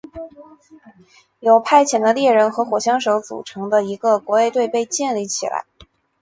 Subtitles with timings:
[1.41, 5.65] 由派遣的猎人和火枪手组成的一个国卫队被建立起来。